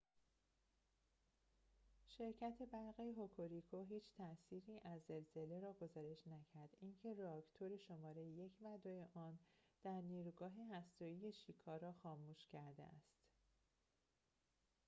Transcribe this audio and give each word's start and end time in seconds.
شرکت 2.17 2.57
برق 2.71 2.99
هوکوریکو 2.99 3.81
هیچ 3.83 4.03
تاثیری 4.17 4.79
از 4.85 5.01
زلزله 5.07 5.59
را 5.59 5.73
گزارش 5.81 6.27
نکرد 6.27 6.77
اینکه 6.81 7.13
راکتور 7.13 7.77
شماره 7.77 8.23
۱ 8.23 8.51
و 8.61 8.77
۲ 8.83 9.07
آن 9.13 9.39
در 9.83 10.01
نیروگاه 10.01 10.51
هسته 10.71 11.05
ای 11.05 11.31
شیکا 11.31 11.77
را 11.77 11.91
خاموش 11.93 12.47
کرده 12.51 12.83
است 12.83 13.17